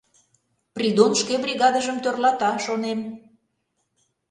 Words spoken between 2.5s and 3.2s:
шонем.